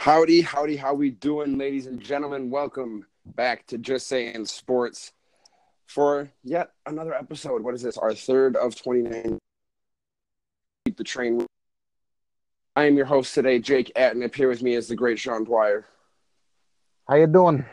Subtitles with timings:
[0.00, 2.48] Howdy, howdy, how we doing, ladies and gentlemen?
[2.48, 5.12] Welcome back to Just Saying Sports
[5.84, 7.62] for yet another episode.
[7.62, 7.98] What is this?
[7.98, 9.38] Our third of 29.
[10.86, 11.44] Keep the train.
[12.74, 14.22] I am your host today, Jake Atten.
[14.22, 15.84] Up here with me is the great Sean Dwyer.
[17.06, 17.66] How you doing?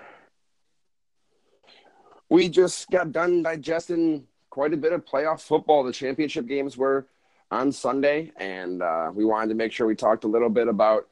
[2.27, 5.81] We just got done digesting quite a bit of playoff football.
[5.85, 7.07] The championship games were
[7.51, 11.07] on Sunday, and uh, we wanted to make sure we talked a little bit about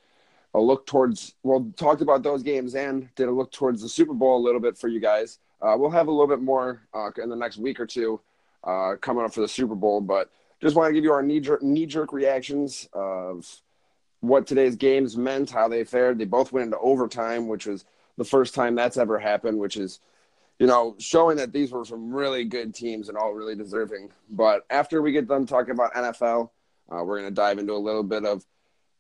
[0.56, 4.14] a look towards well talked about those games and did a look towards the super
[4.14, 5.40] bowl a little bit for you guys.
[5.62, 8.22] Uh, we'll have a little bit more uh, in the next week or two
[8.64, 10.32] uh, coming up for the super bowl but
[10.62, 13.46] just want to give you our knee-jerk, knee-jerk reactions of
[14.22, 16.18] what today's games meant how they fared.
[16.18, 17.84] They both went into overtime which was
[18.18, 20.00] the first time that's ever happened which is
[20.58, 24.10] you know showing that these were some really good teams and all really deserving.
[24.30, 26.50] But after we get done talking about nfl
[26.90, 28.46] uh, we're going to dive into a little bit of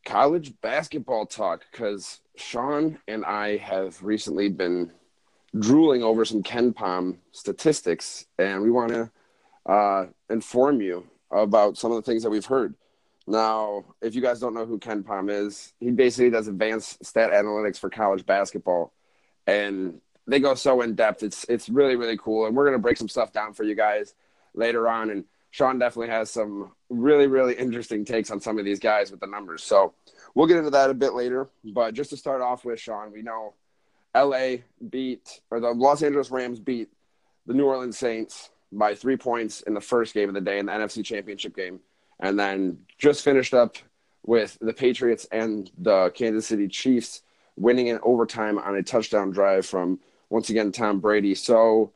[0.06, 4.92] college basketball talk because Sean and I have recently been
[5.58, 9.12] drooling over some KenPom statistics, and we want to
[9.66, 12.76] uh, inform you about some of the things that we've heard.
[13.28, 17.80] Now, if you guys don't know who KenPom is, he basically does advanced stat analytics
[17.80, 18.94] for college basketball,
[19.48, 21.24] and they go so in depth.
[21.24, 24.14] It's it's really really cool, and we're gonna break some stuff down for you guys
[24.54, 25.26] later on, and
[25.56, 29.26] Sean definitely has some really, really interesting takes on some of these guys with the
[29.26, 29.64] numbers.
[29.64, 29.94] So
[30.34, 31.48] we'll get into that a bit later.
[31.64, 33.54] But just to start off with, Sean, we know
[34.14, 34.58] LA
[34.90, 36.90] beat, or the Los Angeles Rams beat
[37.46, 40.66] the New Orleans Saints by three points in the first game of the day in
[40.66, 41.80] the NFC Championship game.
[42.20, 43.78] And then just finished up
[44.26, 47.22] with the Patriots and the Kansas City Chiefs
[47.56, 51.34] winning in overtime on a touchdown drive from, once again, Tom Brady.
[51.34, 51.94] So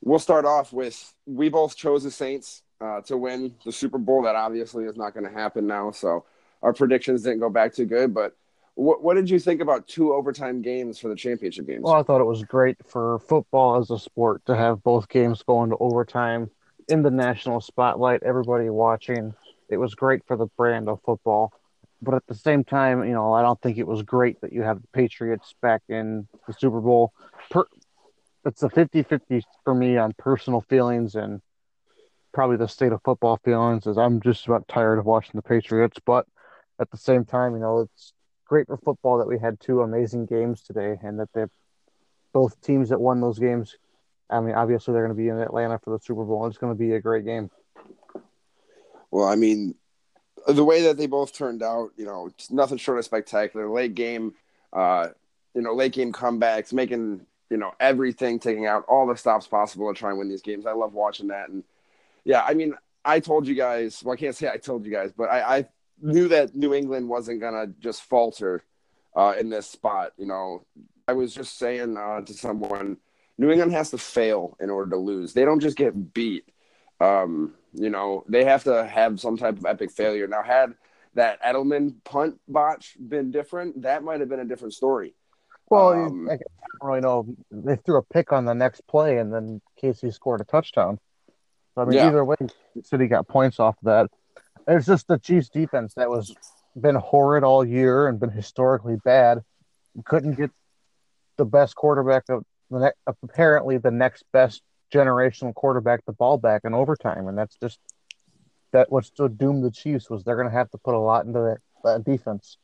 [0.00, 4.22] we'll start off with we both chose the Saints uh, to win the Super Bowl.
[4.22, 5.90] That obviously is not going to happen now.
[5.90, 6.24] So
[6.62, 8.14] our predictions didn't go back too good.
[8.14, 8.36] But
[8.74, 11.82] what, what did you think about two overtime games for the championship games?
[11.82, 15.42] Well, I thought it was great for football as a sport to have both games
[15.42, 16.50] go into overtime
[16.88, 19.34] in the national spotlight, everybody watching.
[19.68, 21.52] It was great for the brand of football.
[22.00, 24.62] But at the same time, you know, I don't think it was great that you
[24.62, 27.12] have the Patriots back in the Super Bowl.
[27.50, 27.66] Per-
[28.44, 31.42] it's a 50 50 for me on personal feelings and
[32.32, 35.98] probably the state of football feelings is I'm just about tired of watching the Patriots,
[36.04, 36.26] but
[36.80, 38.12] at the same time, you know, it's
[38.46, 41.44] great for football that we had two amazing games today and that they
[42.32, 43.76] both teams that won those games.
[44.30, 46.46] I mean, obviously they're going to be in Atlanta for the Super Bowl.
[46.46, 47.50] It's going to be a great game.
[49.10, 49.74] Well, I mean,
[50.46, 53.68] the way that they both turned out, you know, nothing short of spectacular.
[53.70, 54.34] Late game,
[54.72, 55.08] uh,
[55.54, 59.92] you know, late game comebacks, making you know everything, taking out all the stops possible
[59.92, 60.66] to try and win these games.
[60.66, 61.64] I love watching that, and
[62.28, 62.74] yeah, I mean,
[63.06, 64.04] I told you guys.
[64.04, 65.68] Well, I can't say I told you guys, but I, I
[66.02, 68.62] knew that New England wasn't gonna just falter
[69.16, 70.12] uh, in this spot.
[70.18, 70.66] You know,
[71.08, 72.98] I was just saying uh, to someone,
[73.38, 75.32] New England has to fail in order to lose.
[75.32, 76.44] They don't just get beat.
[77.00, 80.28] Um, you know, they have to have some type of epic failure.
[80.28, 80.74] Now, had
[81.14, 85.14] that Edelman punt botch been different, that might have been a different story.
[85.70, 86.42] Well, um, I don't
[86.82, 87.26] really know.
[87.50, 90.98] They threw a pick on the next play, and then KC scored a touchdown.
[91.78, 92.08] So, I mean, yeah.
[92.08, 92.34] either way,
[92.82, 94.10] City got points off of that.
[94.66, 96.34] It's just the Chiefs defense that was
[96.78, 99.44] been horrid all year and been historically bad.
[100.04, 100.50] Couldn't get
[101.36, 104.62] the best quarterback of the ne- apparently the next best
[104.92, 107.78] generational quarterback the ball back in overtime, and that's just
[108.72, 111.26] that what's to doom the Chiefs was they're going to have to put a lot
[111.26, 112.58] into that, that defense.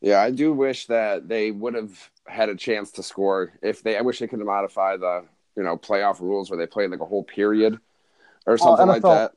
[0.00, 3.52] Yeah, I do wish that they would have had a chance to score.
[3.62, 5.26] If they, I wish they could modify the
[5.56, 7.78] you know playoff rules where they play like a whole period
[8.46, 9.32] or something well, NFL, like that.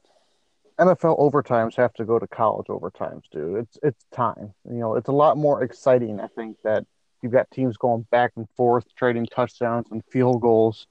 [0.80, 3.58] NFL overtimes have to go to college overtimes, dude.
[3.58, 4.54] It's it's time.
[4.70, 6.20] You know, it's a lot more exciting.
[6.20, 6.86] I think that
[7.22, 10.88] you've got teams going back and forth, trading touchdowns and field goals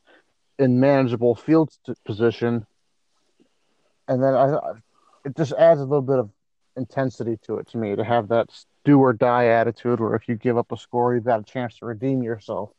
[0.58, 1.70] in manageable field
[2.04, 2.66] position,
[4.08, 4.56] and then I,
[5.24, 6.30] it just adds a little bit of
[6.76, 8.50] intensity to it to me to have that
[8.84, 11.78] do or die attitude where if you give up a score, you've got a chance
[11.78, 12.70] to redeem yourself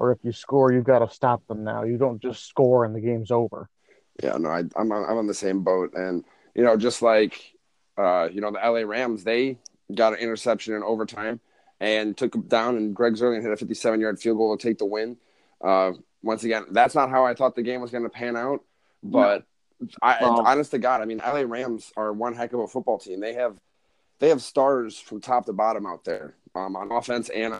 [0.00, 1.84] or if you score, you've got to stop them now.
[1.84, 3.68] You don't just score and the game's over.
[4.22, 6.24] Yeah, no, I, am on, I'm on the same boat, and
[6.54, 7.54] you know, just like
[7.96, 9.58] uh, you know, the LA Rams, they
[9.94, 11.40] got an interception in overtime
[11.80, 14.78] and took them down, and Greg Zuerlein hit a 57 yard field goal to take
[14.78, 15.16] the win.
[15.62, 15.92] Uh,
[16.22, 18.64] once again, that's not how I thought the game was going to pan out,
[19.02, 19.44] but
[19.80, 19.88] no.
[20.02, 22.98] I, well, honest to God, I mean, LA Rams are one heck of a football
[22.98, 23.20] team.
[23.20, 23.56] They have
[24.18, 27.58] they have stars from top to bottom out there um, on offense and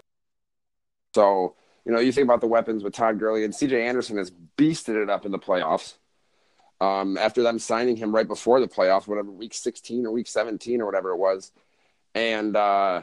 [1.15, 1.57] so
[1.91, 4.95] you know, you think about the weapons with Todd Gurley and CJ Anderson has beasted
[4.95, 5.95] it up in the playoffs.
[6.81, 10.81] Um, after them signing him right before the playoffs, whatever week 16 or week 17
[10.81, 11.51] or whatever it was,
[12.15, 13.03] and uh,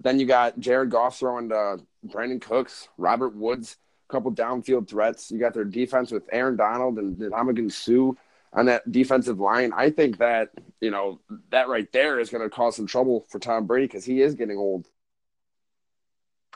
[0.00, 3.78] then you got Jared Goff throwing to Brandin Cooks, Robert Woods,
[4.10, 5.30] a couple downfield threats.
[5.30, 8.20] You got their defense with Aaron Donald and Ndamukong Suh
[8.52, 9.72] on that defensive line.
[9.74, 10.50] I think that,
[10.82, 14.04] you know, that right there is going to cause some trouble for Tom Brady because
[14.04, 14.88] he is getting old.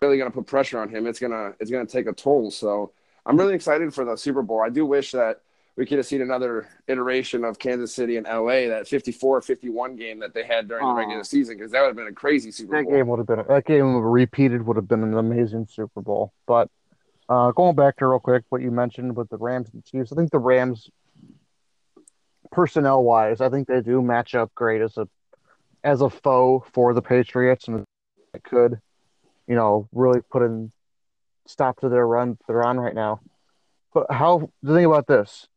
[0.02, 1.06] Really going to put pressure on him.
[1.06, 2.50] It's going to it's going to take a toll.
[2.50, 2.93] So
[3.25, 4.60] I'm really excited for the Super Bowl.
[4.60, 5.40] I do wish that
[5.76, 10.34] we could have seen another iteration of Kansas City and LA, that 54-51 game that
[10.34, 12.84] they had during the regular season, because that would have been a crazy Super that
[12.84, 12.93] Bowl.
[12.93, 16.32] That game would have been that game repeated would have been an amazing Super Bowl.
[16.46, 16.69] But
[17.28, 20.16] uh, going back to real quick what you mentioned with the Rams and Chiefs, I
[20.16, 20.90] think the Rams
[22.50, 25.08] personnel wise, I think they do match up great as a
[25.84, 27.84] as a foe for the Patriots, and
[28.34, 28.81] it could,
[29.47, 30.73] you know, really put in
[31.47, 33.21] stop to their run they're on right now.
[33.93, 35.49] But how the thing about this,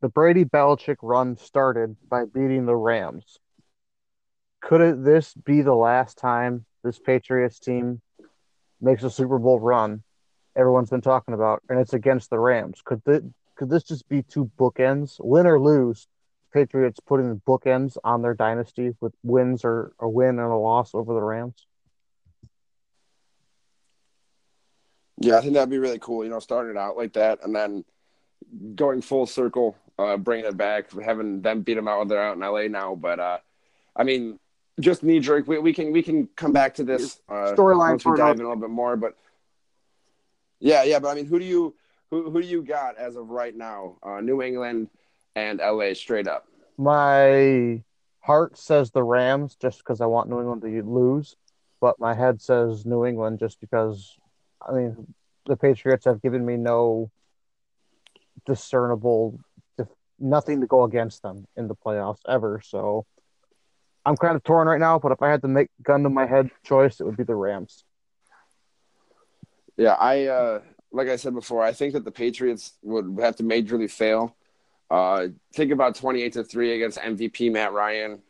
[0.00, 3.38] the Brady Belichick run started by beating the Rams.
[4.60, 8.00] Could it, this be the last time this Patriots team
[8.80, 10.02] makes a Super Bowl run?
[10.56, 12.82] Everyone's been talking about, and it's against the Rams.
[12.84, 16.08] Could the, could this just be two bookends, win or lose?
[16.52, 21.14] Patriots putting bookends on their dynasty with wins or a win and a loss over
[21.14, 21.66] the Rams?
[25.20, 26.24] Yeah, I think that'd be really cool.
[26.24, 27.84] You know, starting it out like that and then
[28.74, 32.00] going full circle, uh, bringing it back, having them beat them out.
[32.00, 33.38] when They're out in LA now, but uh,
[33.94, 34.38] I mean,
[34.80, 35.46] just knee jerk.
[35.46, 38.40] We, we can we can come back to this uh, storyline once we dive in
[38.40, 38.96] a little bit more.
[38.96, 39.14] But
[40.58, 40.98] yeah, yeah.
[40.98, 41.74] But I mean, who do you
[42.10, 43.98] who who do you got as of right now?
[44.02, 44.88] Uh, New England
[45.36, 46.46] and LA straight up.
[46.78, 47.82] My
[48.20, 51.36] heart says the Rams just because I want New England to lose,
[51.78, 54.16] but my head says New England just because
[54.66, 55.14] I mean
[55.46, 57.10] the Patriots have given me no
[58.46, 59.40] discernible
[60.20, 62.60] nothing to go against them in the playoffs ever.
[62.64, 63.06] So
[64.04, 66.26] I'm kind of torn right now, but if I had to make gun to my
[66.26, 67.84] head choice, it would be the Rams.
[69.76, 70.60] Yeah, I uh,
[70.92, 74.36] like I said before, I think that the Patriots would have to majorly fail.
[74.90, 78.20] Uh, think about 28 to 3 against MVP Matt Ryan.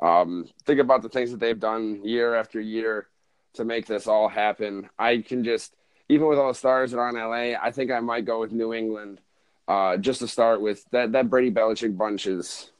[0.00, 3.08] Um, think about the things that they've done year after year
[3.56, 4.88] to make this all happen.
[4.98, 5.74] I can just,
[6.08, 8.52] even with all the stars that are in LA, I think I might go with
[8.52, 9.20] New England
[9.68, 10.84] uh, just to start with.
[10.90, 12.70] That, that Brady Belichick bunch is,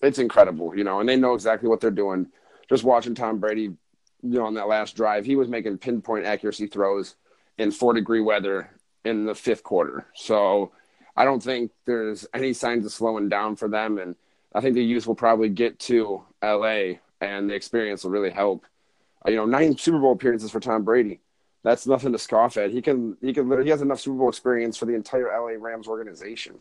[0.00, 2.28] it's incredible, you know, and they know exactly what they're doing.
[2.68, 3.78] Just watching Tom Brady, you
[4.22, 7.14] know, on that last drive, he was making pinpoint accuracy throws
[7.56, 8.70] in four degree weather
[9.04, 10.06] in the fifth quarter.
[10.14, 10.72] So
[11.16, 13.98] I don't think there's any signs of slowing down for them.
[13.98, 14.14] And
[14.54, 18.64] I think the youth will probably get to LA and the experience will really help.
[19.26, 21.20] You know, nine Super Bowl appearances for Tom Brady.
[21.64, 22.70] That's nothing to scoff at.
[22.70, 25.88] He can, he can, he has enough Super Bowl experience for the entire LA Rams
[25.88, 26.60] organization.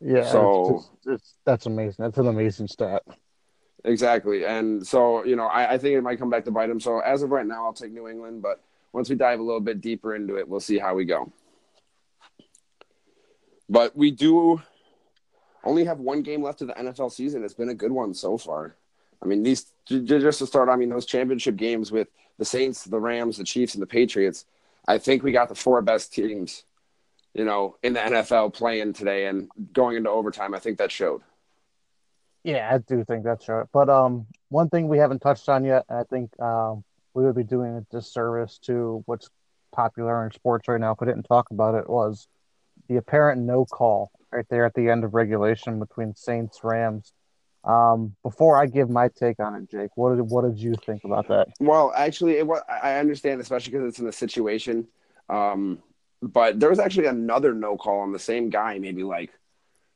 [0.00, 0.24] Yeah.
[0.24, 1.96] So it's, it's, it's, that's amazing.
[1.98, 3.02] That's an amazing stat.
[3.84, 4.44] Exactly.
[4.44, 6.80] And so, you know, I, I think it might come back to bite him.
[6.80, 8.62] So as of right now, I'll take New England, but
[8.92, 11.32] once we dive a little bit deeper into it, we'll see how we go.
[13.68, 14.62] But we do
[15.64, 17.44] only have one game left of the NFL season.
[17.44, 18.76] It's been a good one so far.
[19.22, 20.68] I mean, these just to start.
[20.68, 24.44] I mean, those championship games with the Saints, the Rams, the Chiefs, and the Patriots.
[24.86, 26.64] I think we got the four best teams,
[27.34, 30.54] you know, in the NFL playing today and going into overtime.
[30.54, 31.22] I think that showed.
[32.44, 33.68] Yeah, I do think that showed.
[33.72, 37.42] But um, one thing we haven't touched on yet, I think um, we would be
[37.42, 39.28] doing a disservice to what's
[39.72, 41.88] popular in sports right now if we didn't talk about it.
[41.90, 42.28] Was
[42.88, 47.12] the apparent no call right there at the end of regulation between Saints Rams.
[47.64, 51.04] Um, before I give my take on it, Jake, what did what did you think
[51.04, 51.48] about that?
[51.60, 54.86] Well, actually, it, was, I understand, especially because it's in the situation.
[55.28, 55.82] Um,
[56.22, 59.30] but there was actually another no call on the same guy, maybe like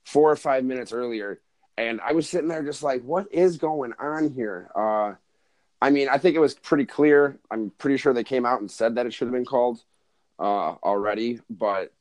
[0.05, 1.41] four or five minutes earlier,
[1.79, 4.71] and I was sitting there just like, what is going on here?
[4.75, 5.15] Uh,
[5.81, 7.39] I mean, I think it was pretty clear.
[7.51, 9.83] I'm pretty sure they came out and said that it should have been called
[10.39, 11.93] uh, already, but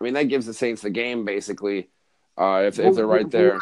[0.00, 1.88] I mean, that gives the Saints the game basically
[2.36, 3.58] uh, if, if they're right there.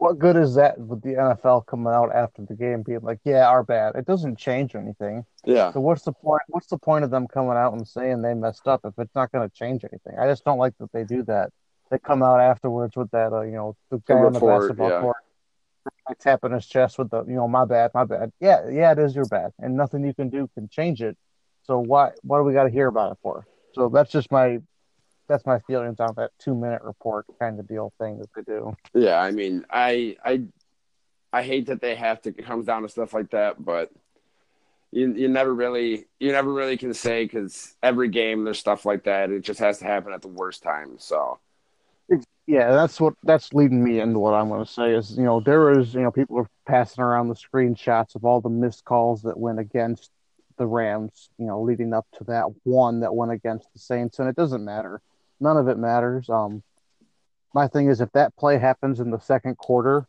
[0.00, 3.46] What good is that with the NFL coming out after the game being like, "Yeah,
[3.46, 3.96] our bad"?
[3.96, 5.26] It doesn't change anything.
[5.44, 5.72] Yeah.
[5.72, 6.40] So what's the point?
[6.48, 9.30] What's the point of them coming out and saying they messed up if it's not
[9.30, 10.18] going to change anything?
[10.18, 11.50] I just don't like that they do that.
[11.90, 14.60] They come out afterwards with that, uh, you know, the guy the report, on the
[14.60, 15.00] basketball yeah.
[15.02, 15.16] court
[16.18, 18.32] tapping his chest with the, you know, my bad, my bad.
[18.40, 21.18] Yeah, yeah, it is your bad, and nothing you can do can change it.
[21.64, 23.46] So why, what do we got to hear about it for?
[23.74, 24.60] So that's just my
[25.30, 28.76] that's my feelings on that two minute report kind of deal thing that they do.
[28.92, 30.42] Yeah, I mean, I I
[31.32, 32.30] I hate that they have to.
[32.30, 33.90] It comes down to stuff like that, but
[34.90, 39.04] you you never really you never really can say because every game there's stuff like
[39.04, 39.30] that.
[39.30, 40.96] It just has to happen at the worst time.
[40.98, 41.38] So.
[42.46, 45.38] Yeah, that's what that's leading me into what I'm going to say is you know
[45.38, 49.22] there is you know people are passing around the screenshots of all the missed calls
[49.22, 50.10] that went against
[50.60, 54.28] the Rams, you know, leading up to that one that went against the Saints, and
[54.28, 55.00] it doesn't matter.
[55.40, 56.28] None of it matters.
[56.28, 56.62] Um,
[57.54, 60.06] my thing is, if that play happens in the second quarter,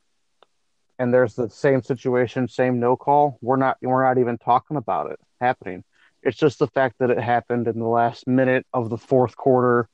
[1.00, 5.12] and there's the same situation, same no call, we're not we're not even talking about
[5.12, 5.84] it happening.
[6.22, 9.90] It's just the fact that it happened in the last minute of the fourth quarter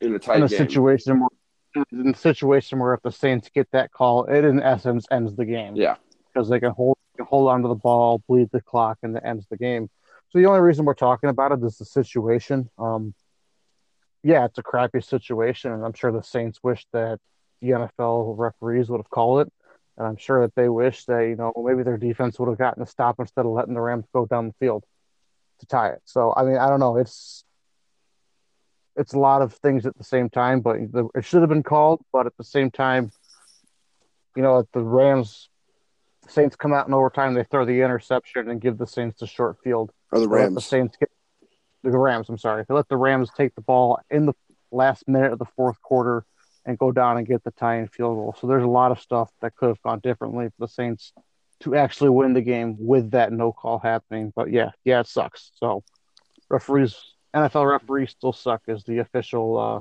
[0.00, 0.58] in a tight in a game.
[0.58, 5.06] situation where in a situation where if the Saints get that call, it in essence
[5.10, 5.74] ends the game.
[5.74, 5.96] Yeah.
[6.32, 9.22] Because they can hold can hold on to the ball, bleed the clock, and it
[9.24, 9.88] ends the game.
[10.30, 12.70] So the only reason we're talking about it is the situation.
[12.78, 13.14] Um,
[14.22, 17.18] yeah, it's a crappy situation, and I'm sure the Saints wish that
[17.60, 19.52] the NFL referees would have called it,
[19.96, 22.82] and I'm sure that they wish that you know maybe their defense would have gotten
[22.82, 24.84] a stop instead of letting the Rams go down the field
[25.60, 26.02] to tie it.
[26.04, 26.96] So I mean, I don't know.
[26.96, 27.44] It's
[28.96, 31.62] it's a lot of things at the same time, but the, it should have been
[31.62, 32.02] called.
[32.12, 33.10] But at the same time,
[34.36, 35.48] you know, at the Rams
[36.28, 39.58] Saints come out in overtime, they throw the interception and give the Saints the short
[39.62, 39.90] field.
[40.12, 40.54] Or the Rams.
[40.54, 41.10] The Saints get
[41.90, 42.28] the Rams.
[42.28, 42.64] I'm sorry.
[42.68, 44.34] They let the Rams take the ball in the
[44.70, 46.24] last minute of the fourth quarter
[46.64, 48.36] and go down and get the tying field goal.
[48.40, 51.12] So there's a lot of stuff that could have gone differently for the Saints
[51.60, 54.32] to actually win the game with that no call happening.
[54.34, 55.50] But yeah, yeah, it sucks.
[55.56, 55.82] So
[56.48, 56.96] referees,
[57.34, 59.80] NFL referees still suck as the official uh,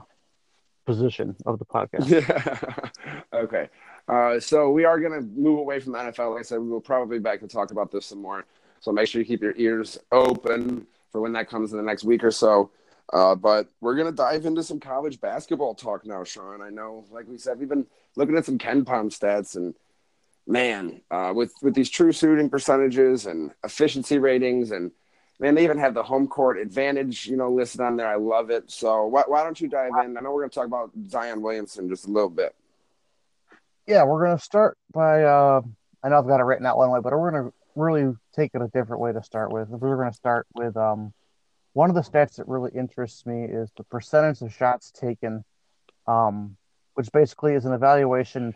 [0.86, 2.08] position of the podcast.
[3.02, 3.20] Yeah.
[3.34, 3.70] okay.
[4.08, 6.34] Uh, so we are going to move away from the NFL.
[6.34, 8.46] Like I said, we will probably back to talk about this some more.
[8.80, 12.04] So make sure you keep your ears open for when that comes in the next
[12.04, 12.72] week or so.
[13.14, 16.62] Uh, but we're to dive into some college basketball talk now, Sean.
[16.62, 19.76] I know, like we said, we've been looking at some KenPom stats, and
[20.48, 24.92] man, uh, with with these true shooting percentages and efficiency ratings, and
[25.40, 28.08] man, they even have the home court advantage, you know, listed on there.
[28.08, 28.72] I love it.
[28.72, 30.16] So why, why don't you dive in?
[30.18, 32.56] I know we're to talk about Zion Williamson just a little bit.
[33.88, 35.24] yeah, we're gonna start by.
[35.24, 35.62] Uh,
[36.04, 38.62] I know I've got it written out one way, but we're gonna really take it
[38.62, 39.70] a different way to start with.
[39.70, 41.14] We're gonna start with um,
[41.74, 45.44] one of the stats that really interests me is the percentage of shots taken,
[46.08, 46.58] um,
[46.96, 48.54] which basically is an evaluation.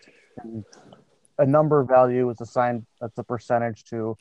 [1.38, 2.86] A number value is assigned.
[3.00, 4.17] That's a percentage to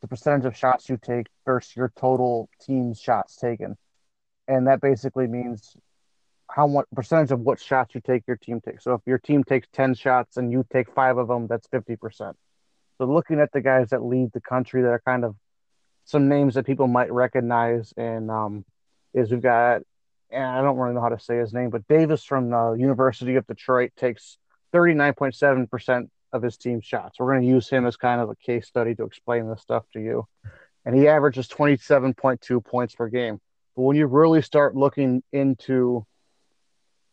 [0.00, 3.76] the percentage of shots you take versus your total team's shots taken,
[4.46, 5.76] and that basically means
[6.50, 8.84] how much percentage of what shots you take your team takes.
[8.84, 12.34] So if your team takes 10 shots and you take five of them, that's 50%.
[12.98, 15.36] So looking at the guys that lead the country that are kind of
[16.04, 18.64] some names that people might recognize and um,
[19.14, 19.82] is we've got,
[20.30, 23.36] and I don't really know how to say his name, but Davis from the University
[23.36, 24.38] of Detroit takes
[24.74, 27.18] 39.7% of his team's shots.
[27.18, 29.84] We're going to use him as kind of a case study to explain this stuff
[29.92, 30.26] to you.
[30.84, 33.40] And he averages 27.2 points per game.
[33.76, 36.04] But when you really start looking into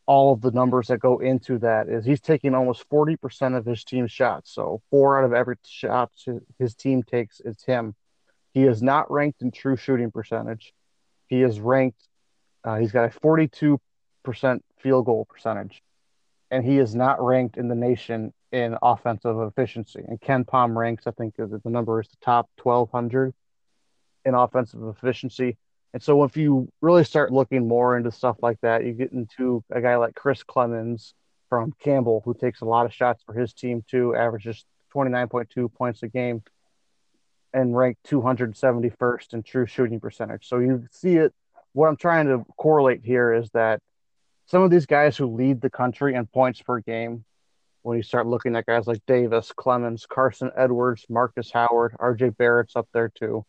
[0.08, 3.84] all of the numbers that go into that is he's taking almost 40% of his
[3.84, 4.52] team's shots.
[4.52, 6.12] So four out of every shot
[6.60, 7.96] his team takes is him.
[8.54, 10.74] He is not ranked in true shooting percentage.
[11.28, 12.02] He is ranked,
[12.64, 13.80] uh, he's got a 42%
[14.78, 15.82] field goal percentage.
[16.52, 20.04] And he is not ranked in the nation in offensive efficiency.
[20.08, 23.34] And KenPom ranks, I think the number is the top 1200
[24.24, 25.58] in offensive efficiency.
[25.96, 29.64] And so if you really start looking more into stuff like that, you get into
[29.72, 31.14] a guy like Chris Clemons
[31.48, 36.04] from Campbell, who takes a lot of shots for his team too, averages 29.2 points
[36.04, 36.44] a game
[37.54, 40.50] and ranked 271st in true shooting percentage.
[40.50, 41.34] So you see it.
[41.72, 43.80] What I'm trying to correlate here is that
[44.48, 47.24] some of these guys who lead the country in points per game,
[47.84, 52.76] when you start looking at guys like Davis, Clemons, Carson Edwards, Marcus Howard, RJ Barrett's
[52.76, 53.46] up there too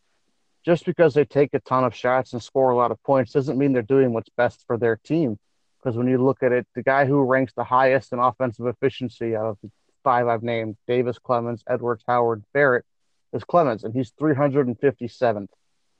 [0.66, 3.56] just because they take a ton of shots and score a lot of points doesn't
[3.56, 5.38] mean they're doing what's best for their team.
[5.78, 9.36] Because when you look at it, the guy who ranks the highest in offensive efficiency
[9.36, 9.70] out of the
[10.02, 12.84] five I've named, Davis, Clemons, Edwards, Howard, Barrett,
[13.32, 15.48] is Clemons, and he's 357th.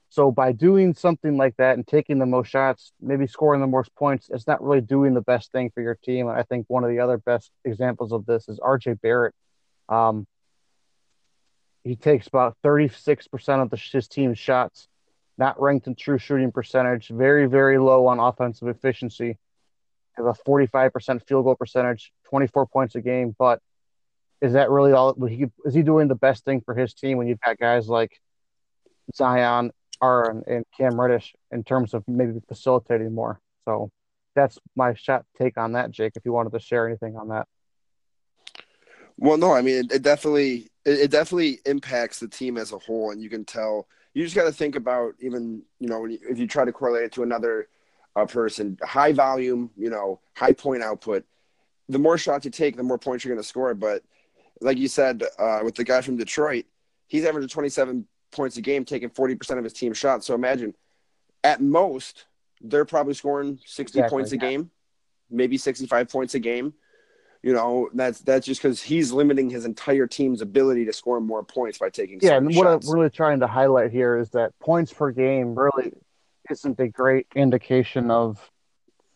[0.08, 3.94] So by doing something like that and taking the most shots, maybe scoring the most
[3.94, 6.28] points, it's not really doing the best thing for your team.
[6.28, 9.34] And I think one of the other best examples of this is RJ Barrett.
[9.88, 10.26] Um,
[11.86, 14.88] he takes about 36% of the, his team's shots,
[15.38, 19.38] not ranked in true shooting percentage, very, very low on offensive efficiency.
[20.16, 23.36] Have a 45% field goal percentage, 24 points a game.
[23.38, 23.60] But
[24.40, 25.14] is that really all?
[25.26, 28.18] He, Is he doing the best thing for his team when you've got guys like
[29.14, 29.70] Zion,
[30.02, 33.40] Aaron, and Cam Reddish in terms of maybe facilitating more?
[33.64, 33.90] So
[34.34, 36.14] that's my shot take on that, Jake.
[36.16, 37.46] If you wanted to share anything on that.
[39.18, 43.10] Well, no, I mean it definitely it, it, definitely impacts the team as a whole,
[43.10, 43.86] and you can tell.
[44.14, 47.04] You just got to think about even you know you, if you try to correlate
[47.04, 47.68] it to another
[48.16, 51.24] uh, person, high volume, you know, high point output.
[51.88, 53.74] The more shots you take, the more points you're going to score.
[53.74, 54.02] But
[54.60, 56.64] like you said, uh, with the guy from Detroit,
[57.06, 60.26] he's averaging 27 points a game, taking 40% of his team shots.
[60.26, 60.74] So imagine
[61.44, 62.24] at most,
[62.60, 64.40] they're probably scoring 60 exactly, points a yeah.
[64.40, 64.70] game,
[65.30, 66.74] maybe 65 points a game.
[67.46, 71.44] You know, that's that's just because he's limiting his entire team's ability to score more
[71.44, 72.18] points by taking.
[72.20, 72.88] Yeah, and what shots.
[72.88, 75.92] I'm really trying to highlight here is that points per game really
[76.50, 78.50] isn't a great indication of,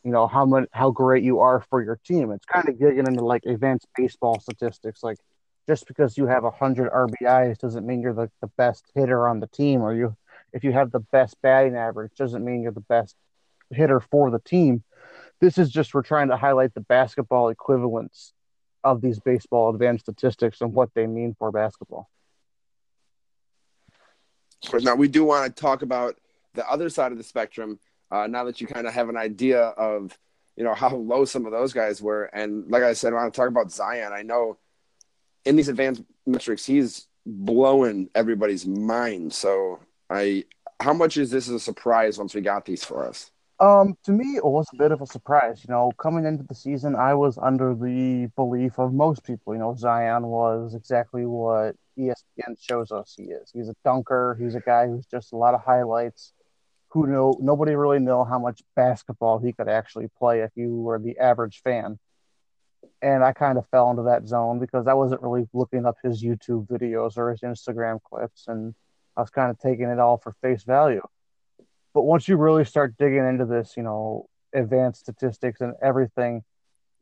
[0.04, 2.30] you know, how much how great you are for your team.
[2.30, 5.18] It's kind of getting into like advanced baseball statistics, like
[5.66, 9.48] just because you have 100 RBIs doesn't mean you're the, the best hitter on the
[9.48, 10.16] team, or you
[10.52, 13.16] if you have the best batting average doesn't mean you're the best
[13.70, 14.84] hitter for the team.
[15.40, 18.32] This is just we're trying to highlight the basketball equivalents
[18.84, 22.08] of these baseball advanced statistics and what they mean for basketball.
[24.62, 26.16] Of course, now we do want to talk about
[26.54, 27.78] the other side of the spectrum.
[28.10, 30.18] Uh, now that you kind of have an idea of
[30.56, 33.32] you know how low some of those guys were, and like I said, I want
[33.32, 34.12] to talk about Zion.
[34.12, 34.58] I know
[35.44, 39.32] in these advanced metrics, he's blowing everybody's mind.
[39.32, 40.44] So I,
[40.80, 43.30] how much is this a surprise once we got these for us?
[43.60, 45.62] Um, to me, it was a bit of a surprise.
[45.66, 49.52] You know, coming into the season, I was under the belief of most people.
[49.52, 53.50] You know, Zion was exactly what ESPN shows us he is.
[53.52, 54.36] He's a dunker.
[54.40, 56.32] He's a guy who's just a lot of highlights.
[56.88, 57.36] Who know?
[57.40, 61.60] Nobody really know how much basketball he could actually play if you were the average
[61.62, 61.98] fan
[63.02, 66.22] and I kind of fell into that zone because I wasn't really looking up his
[66.22, 68.74] YouTube videos or his Instagram clips, and
[69.16, 71.02] I was kind of taking it all for face value.
[71.92, 76.42] But once you really start digging into this, you know, advanced statistics and everything,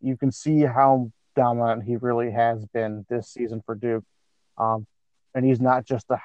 [0.00, 4.04] you can see how dominant he really has been this season for Duke.
[4.56, 4.86] Um,
[5.34, 6.18] and he's not just a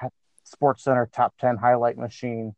[0.44, 2.54] SportsCenter top 10 highlight machine.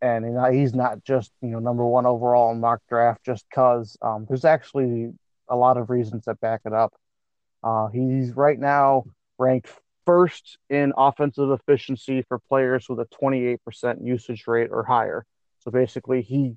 [0.00, 4.26] And he's not just, you know, number one overall in mock draft just because um,
[4.28, 5.12] there's actually
[5.48, 6.92] a lot of reasons that back it up.
[7.62, 9.04] Uh, he's right now
[9.38, 9.68] ranked
[10.04, 13.58] first in offensive efficiency for players with a 28%
[14.04, 15.24] usage rate or higher.
[15.60, 16.56] So basically, he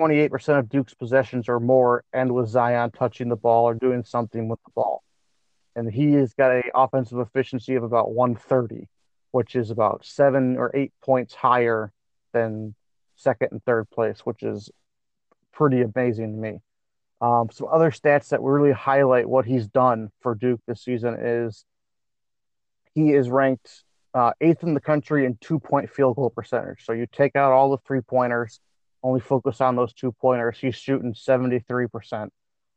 [0.00, 4.48] 28% of Duke's possessions or more end with Zion touching the ball or doing something
[4.48, 5.02] with the ball.
[5.76, 8.88] And he has got a offensive efficiency of about 130,
[9.30, 11.92] which is about seven or eight points higher
[12.32, 12.74] than
[13.16, 14.70] second and third place, which is
[15.52, 16.58] pretty amazing to me.
[17.20, 21.64] Um, some other stats that really highlight what he's done for Duke this season is
[22.94, 26.84] he is ranked uh, eighth in the country in two point field goal percentage.
[26.84, 28.60] So you take out all the three pointers,
[29.02, 30.58] only focus on those two pointers.
[30.58, 32.28] He's shooting 73%.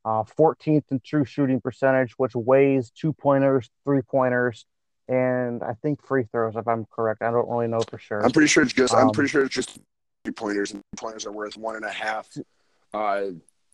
[0.06, 4.66] Uh, 14th in true shooting percentage, which weighs two pointers, three pointers,
[5.10, 7.22] and I think free throws, if I'm correct.
[7.22, 8.24] I don't really know for sure.
[8.24, 8.94] I'm pretty sure it's just.
[8.94, 9.78] Um, I'm pretty sure it's just
[10.24, 12.30] three pointers, and pointers are worth one and a half.
[12.94, 13.24] Uh,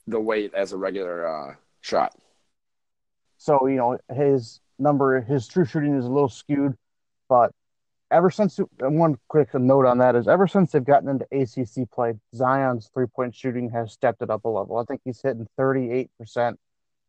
[0.08, 2.16] the weight as a regular uh, shot.
[3.38, 6.76] So you know his number, his true shooting is a little skewed,
[7.30, 7.52] but
[8.12, 12.14] ever since one quick note on that is ever since they've gotten into ACC play,
[12.36, 14.78] Zion's three point shooting has stepped it up a level.
[14.78, 16.60] I think he's hitting thirty eight percent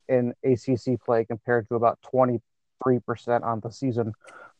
[0.08, 2.40] in ACC play compared to about twenty
[2.82, 4.12] three percent on the season,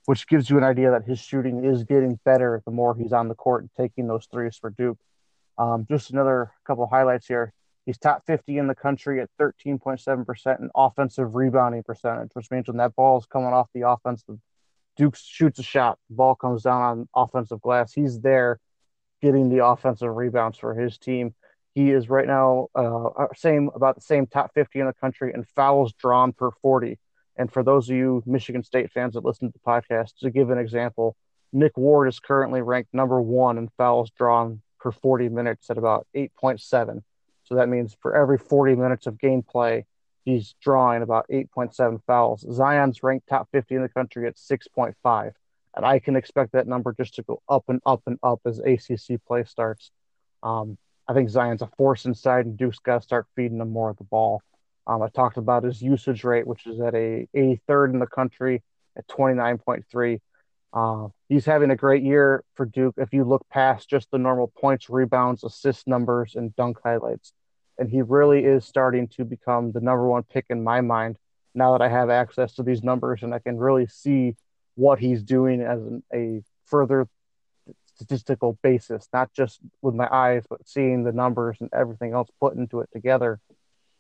[0.05, 3.29] which gives you an idea that his shooting is getting better the more he's on
[3.29, 4.99] the court and taking those threes for Duke.
[5.57, 7.53] Um, just another couple highlights here.
[7.87, 12.79] He's top 50 in the country at 13.7% in offensive rebounding percentage, which means when
[12.79, 14.39] that ball is coming off the offensive,
[14.97, 17.93] Duke shoots a shot, ball comes down on offensive glass.
[17.93, 18.59] He's there
[19.21, 21.35] getting the offensive rebounds for his team.
[21.75, 25.33] He is right now uh, uh same about the same top 50 in the country
[25.35, 26.99] in fouls drawn per 40.
[27.37, 30.51] And for those of you Michigan State fans that listen to the podcast, to give
[30.51, 31.17] an example,
[31.53, 36.07] Nick Ward is currently ranked number one in fouls drawn per 40 minutes at about
[36.15, 37.03] 8.7.
[37.45, 39.85] So that means for every 40 minutes of gameplay,
[40.25, 42.45] he's drawing about 8.7 fouls.
[42.51, 45.33] Zion's ranked top 50 in the country at 6.5.
[45.77, 48.61] And I can expect that number just to go up and up and up as
[48.61, 49.91] ACC play starts.
[50.43, 50.79] Um,
[51.09, 53.99] I think Zion's a force inside, and Duke's got to start feeding him more of
[53.99, 54.43] the ball.
[54.87, 58.63] Um, I talked about his usage rate, which is at a 83rd in the country
[58.97, 60.21] at 29.3.
[60.73, 64.53] Uh, he's having a great year for Duke if you look past just the normal
[64.59, 67.33] points, rebounds, assist numbers, and dunk highlights.
[67.79, 71.17] And he really is starting to become the number one pick in my mind
[71.55, 74.37] now that I have access to these numbers and I can really see
[74.75, 77.07] what he's doing as an, a further
[77.95, 82.57] statistical basis, not just with my eyes, but seeing the numbers and everything else put
[82.57, 83.41] into it together.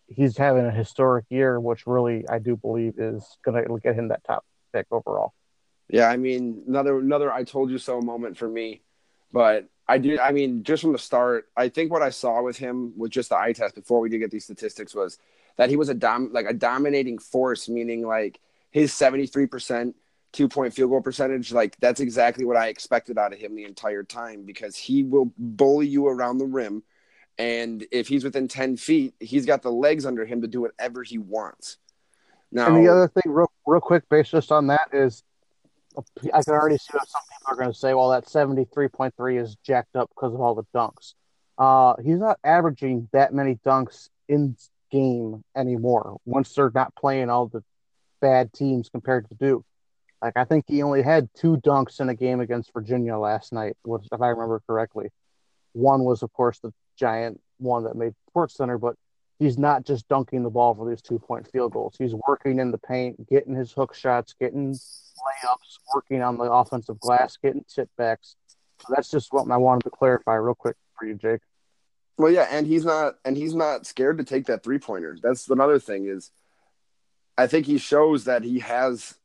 [0.08, 4.08] He's having a historic year, which really I do believe is going to get him
[4.08, 5.32] that top pick overall.
[5.88, 8.83] Yeah, I mean, another another I told you so moment for me,
[9.33, 10.18] but I do.
[10.18, 13.29] I mean, just from the start, I think what I saw with him with just
[13.29, 15.18] the eye test before we did get these statistics was
[15.57, 19.94] that he was a dom like a dominating force, meaning like his seventy three percent
[20.33, 21.53] two point field goal percentage.
[21.53, 25.33] Like that's exactly what I expected out of him the entire time because he will
[25.38, 26.83] bully you around the rim.
[27.38, 31.03] And if he's within 10 feet, he's got the legs under him to do whatever
[31.03, 31.79] he wants.
[32.53, 35.25] Now, and the other thing, real, real quick, based just on that, is
[36.33, 37.94] I can already see what some people are going to say.
[37.94, 41.14] Well, that 73.3 is jacked up because of all the dunks.
[41.57, 44.57] Uh, he's not averaging that many dunks in
[44.90, 47.62] game anymore once they're not playing all the
[48.20, 49.64] bad teams compared to Duke.
[50.22, 53.76] Like I think he only had two dunks in a game against Virginia last night,
[53.87, 55.09] if I remember correctly.
[55.72, 58.94] One was, of course, the giant one that made SportsCenter, but
[59.38, 61.97] he's not just dunking the ball for these two point field goals.
[61.99, 67.01] He's working in the paint, getting his hook shots, getting layups, working on the offensive
[67.01, 68.37] glass, getting tip backs.
[68.81, 71.40] So that's just what I wanted to clarify real quick for you, Jake.
[72.16, 75.16] Well, yeah, and he's not and he's not scared to take that three pointer.
[75.20, 76.31] That's another thing is
[77.37, 79.16] I think he shows that he has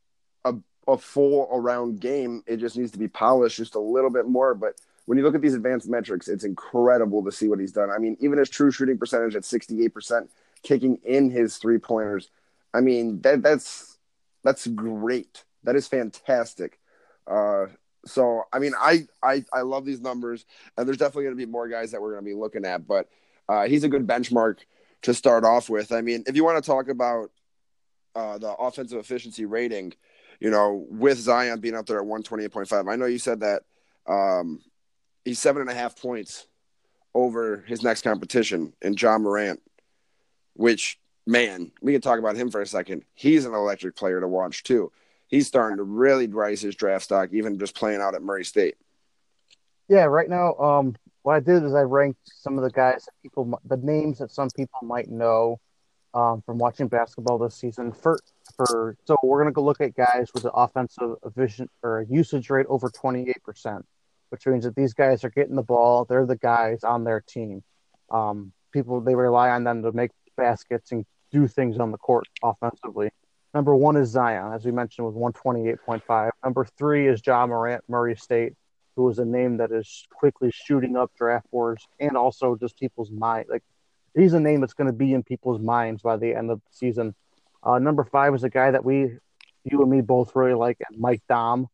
[0.44, 0.56] a
[0.88, 2.42] a full around game.
[2.46, 4.54] It just needs to be polished just a little bit more.
[4.54, 4.74] But
[5.10, 7.90] when you look at these advanced metrics, it's incredible to see what he's done.
[7.90, 10.28] I mean, even his true shooting percentage at 68%,
[10.62, 12.30] kicking in his three pointers.
[12.72, 13.98] I mean, that that's
[14.44, 15.42] that's great.
[15.64, 16.78] That is fantastic.
[17.26, 17.66] Uh,
[18.06, 20.46] so I mean, I, I I love these numbers,
[20.78, 22.86] and there's definitely going to be more guys that we're going to be looking at.
[22.86, 23.08] But
[23.48, 24.58] uh, he's a good benchmark
[25.02, 25.90] to start off with.
[25.90, 27.32] I mean, if you want to talk about
[28.14, 29.92] uh, the offensive efficiency rating,
[30.38, 33.64] you know, with Zion being up there at 128.5, I know you said that
[34.06, 34.60] um,
[35.24, 36.46] he's seven and a half points
[37.14, 39.60] over his next competition in John Morant,
[40.54, 43.04] which man, we can talk about him for a second.
[43.14, 44.92] He's an electric player to watch too.
[45.28, 48.74] He's starting to really rise his draft stock, even just playing out at Murray State.
[49.88, 53.12] Yeah, right now, um, what I did is I ranked some of the guys that
[53.22, 55.60] people, the names that some people might know
[56.14, 57.92] um, from watching basketball this season.
[57.92, 58.18] For
[58.56, 62.66] for so we're gonna go look at guys with an offensive vision or usage rate
[62.68, 63.84] over twenty eight percent,
[64.30, 66.04] which means that these guys are getting the ball.
[66.04, 67.62] They're the guys on their team.
[68.10, 72.26] Um, people they rely on them to make baskets and do things on the court
[72.42, 73.10] offensively.
[73.52, 76.30] Number one is Zion, as we mentioned, with 128.5.
[76.44, 78.54] Number three is Ja Morant, Murray State,
[78.94, 83.10] who is a name that is quickly shooting up draft boards and also just people's
[83.10, 83.46] mind.
[83.48, 83.64] Like
[84.14, 86.70] he's a name that's going to be in people's minds by the end of the
[86.70, 87.14] season.
[87.62, 89.18] Uh, number five is a guy that we,
[89.64, 91.66] you and me both really like, Mike Daum,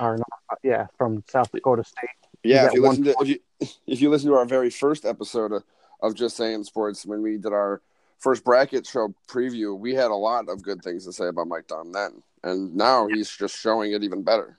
[0.00, 0.18] or
[0.62, 2.10] yeah, from South Dakota State.
[2.42, 3.38] Yeah, if you listen to if you
[3.86, 5.62] if you listen to our very first episode of,
[6.00, 7.82] of Just Saying Sports when we did our
[8.18, 11.66] first bracket show preview, we had a lot of good things to say about Mike
[11.66, 14.58] Daum then, and now he's just showing it even better.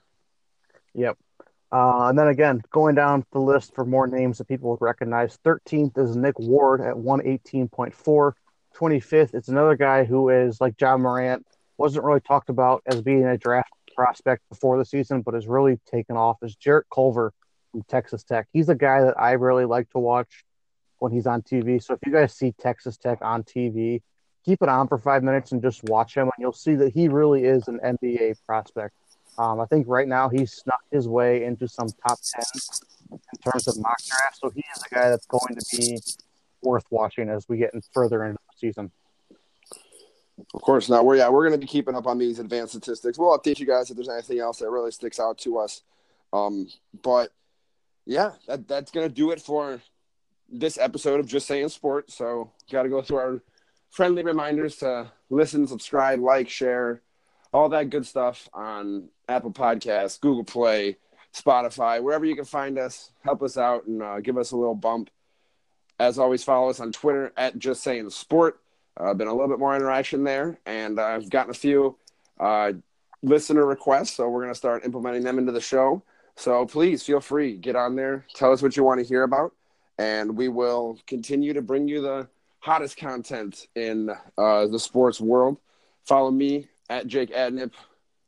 [0.94, 1.18] Yep.
[1.72, 5.40] Uh, and then again, going down the list for more names that people would recognize.
[5.46, 8.34] 13th is Nick Ward at 118.4.
[8.76, 11.46] 25th, it's another guy who is like John Morant,
[11.78, 15.80] wasn't really talked about as being a draft prospect before the season, but has really
[15.90, 16.38] taken off.
[16.42, 17.34] Is Jarrett Culver
[17.72, 18.48] from Texas Tech.
[18.54, 20.44] He's a guy that I really like to watch
[21.00, 21.82] when he's on TV.
[21.82, 24.02] So if you guys see Texas Tech on TV,
[24.46, 27.08] keep it on for five minutes and just watch him, and you'll see that he
[27.08, 28.96] really is an NBA prospect.
[29.38, 32.44] Um, I think right now he's snuck his way into some top 10
[33.12, 34.40] in terms of mock draft.
[34.40, 35.98] So he is a guy that's going to be
[36.62, 38.92] worth watching as we get in further into the season.
[40.54, 40.90] Of course.
[40.90, 43.18] Now we're yeah we're going to be keeping up on these advanced statistics.
[43.18, 45.82] We'll update you guys if there's anything else that really sticks out to us.
[46.34, 46.68] Um,
[47.02, 47.32] but
[48.06, 49.82] yeah, that that's going to do it for
[50.50, 52.16] this episode of Just Saying Sports.
[52.16, 53.42] So got to go through our
[53.90, 57.02] friendly reminders to listen, subscribe, like, share,
[57.54, 60.98] all that good stuff on Apple Podcasts, Google Play,
[61.34, 63.12] Spotify, wherever you can find us.
[63.22, 65.10] Help us out and uh, give us a little bump.
[66.00, 68.60] As always, follow us on Twitter at Just Saying Sport.
[69.00, 71.98] Uh, been a little bit more interaction there, and I've gotten a few
[72.40, 72.74] uh,
[73.24, 76.04] listener requests, so we're going to start implementing them into the show.
[76.36, 79.54] So please feel free, get on there, tell us what you want to hear about,
[79.98, 82.28] and we will continue to bring you the
[82.60, 85.58] hottest content in uh, the sports world.
[86.06, 87.72] Follow me at Jake Adnip.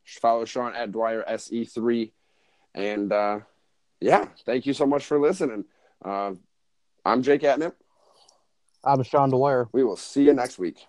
[0.04, 2.10] Follow Sean at Dwyer SE3.
[2.74, 3.40] And uh,
[4.00, 5.64] yeah, thank you so much for listening.
[6.04, 6.32] Uh,
[7.04, 7.72] I'm Jake Adnip.
[8.86, 9.68] I'm Sean Dwyer.
[9.72, 10.86] We will see you next week.